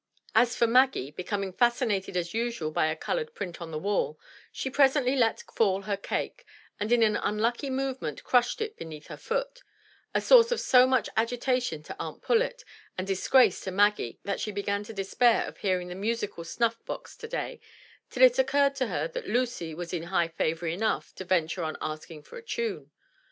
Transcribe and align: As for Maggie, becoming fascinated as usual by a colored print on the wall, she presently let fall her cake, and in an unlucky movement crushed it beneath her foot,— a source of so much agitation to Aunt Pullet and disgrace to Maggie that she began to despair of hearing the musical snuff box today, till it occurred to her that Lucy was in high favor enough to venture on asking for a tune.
As 0.33 0.55
for 0.55 0.65
Maggie, 0.65 1.11
becoming 1.11 1.53
fascinated 1.53 2.17
as 2.17 2.33
usual 2.33 2.71
by 2.71 2.87
a 2.87 2.95
colored 2.95 3.35
print 3.35 3.61
on 3.61 3.69
the 3.69 3.77
wall, 3.77 4.19
she 4.51 4.67
presently 4.67 5.15
let 5.15 5.43
fall 5.53 5.83
her 5.83 5.95
cake, 5.95 6.43
and 6.79 6.91
in 6.91 7.03
an 7.03 7.15
unlucky 7.17 7.69
movement 7.69 8.23
crushed 8.23 8.61
it 8.61 8.75
beneath 8.75 9.09
her 9.09 9.15
foot,— 9.15 9.61
a 10.15 10.19
source 10.19 10.51
of 10.51 10.59
so 10.59 10.87
much 10.87 11.07
agitation 11.15 11.83
to 11.83 11.95
Aunt 11.99 12.23
Pullet 12.23 12.63
and 12.97 13.05
disgrace 13.05 13.61
to 13.61 13.69
Maggie 13.69 14.19
that 14.23 14.39
she 14.39 14.51
began 14.51 14.83
to 14.85 14.91
despair 14.93 15.45
of 15.47 15.57
hearing 15.59 15.87
the 15.87 15.93
musical 15.93 16.43
snuff 16.43 16.83
box 16.83 17.15
today, 17.15 17.59
till 18.09 18.23
it 18.23 18.39
occurred 18.39 18.73
to 18.77 18.87
her 18.87 19.07
that 19.07 19.29
Lucy 19.29 19.75
was 19.75 19.93
in 19.93 20.01
high 20.09 20.29
favor 20.29 20.65
enough 20.65 21.13
to 21.13 21.23
venture 21.23 21.61
on 21.63 21.77
asking 21.79 22.23
for 22.23 22.37
a 22.37 22.41
tune. 22.43 22.89